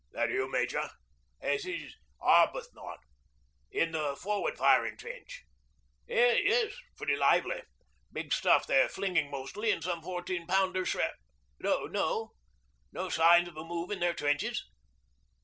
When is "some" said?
9.83-10.01